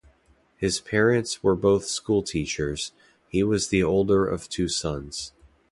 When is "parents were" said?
0.79-1.55